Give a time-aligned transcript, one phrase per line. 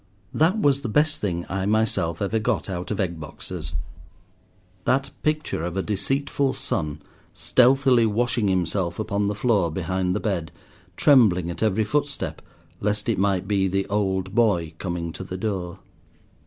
[0.33, 5.77] That was the best thing I myself ever got out of egg boxes—that picture of
[5.77, 7.03] a deceitful son
[7.35, 10.51] stealthily washing himself upon the floor behind the bed,
[10.97, 12.41] trembling at every footstep
[12.79, 15.77] lest it might be the "old boy" coming to the door.